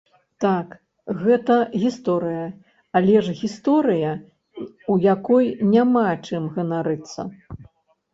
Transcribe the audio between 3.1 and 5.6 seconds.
ж гісторыя, у якой